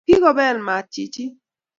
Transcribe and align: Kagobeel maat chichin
Kagobeel 0.07 0.57
maat 0.67 0.85
chichin 0.93 1.31